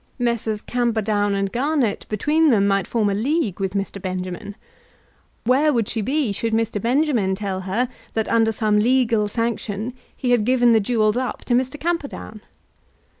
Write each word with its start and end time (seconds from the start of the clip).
Messrs. 0.17 0.63
Camperdown 0.63 1.35
and 1.35 1.51
Garnett 1.51 2.07
between 2.09 2.49
them 2.49 2.67
might 2.67 2.87
form 2.87 3.07
a 3.07 3.13
league 3.13 3.59
with 3.59 3.75
Mr. 3.75 4.01
Benjamin. 4.01 4.55
Where 5.43 5.71
would 5.71 5.87
she 5.87 6.01
be, 6.01 6.31
should 6.31 6.53
Mr. 6.53 6.81
Benjamin 6.81 7.35
tell 7.35 7.61
her 7.61 7.87
that 8.15 8.27
under 8.27 8.51
some 8.51 8.79
legal 8.79 9.27
sanction 9.27 9.93
he 10.17 10.31
had 10.31 10.43
given 10.43 10.71
the 10.71 10.79
jewels 10.79 11.17
up 11.17 11.45
to 11.45 11.53
Mr. 11.53 11.79
Camperdown? 11.79 12.41